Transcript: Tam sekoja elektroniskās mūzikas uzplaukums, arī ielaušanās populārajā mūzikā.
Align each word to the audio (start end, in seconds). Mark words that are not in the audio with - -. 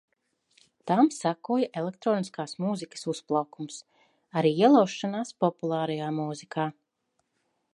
Tam 0.91 1.09
sekoja 1.15 1.67
elektroniskās 1.81 2.57
mūzikas 2.63 3.05
uzplaukums, 3.13 3.77
arī 4.41 4.53
ielaušanās 4.63 5.35
populārajā 5.45 6.09
mūzikā. 6.21 6.67